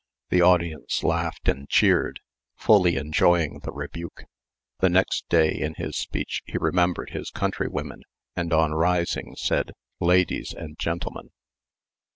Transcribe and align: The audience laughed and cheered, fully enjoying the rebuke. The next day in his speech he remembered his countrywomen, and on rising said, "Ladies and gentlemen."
The 0.29 0.41
audience 0.41 1.03
laughed 1.03 1.47
and 1.47 1.69
cheered, 1.69 2.21
fully 2.55 2.95
enjoying 2.95 3.59
the 3.59 3.71
rebuke. 3.71 4.23
The 4.79 4.89
next 4.89 5.29
day 5.29 5.51
in 5.51 5.75
his 5.75 5.95
speech 5.95 6.41
he 6.47 6.57
remembered 6.57 7.11
his 7.11 7.29
countrywomen, 7.29 8.01
and 8.35 8.51
on 8.51 8.71
rising 8.73 9.35
said, 9.37 9.73
"Ladies 9.99 10.55
and 10.57 10.75
gentlemen." 10.79 11.29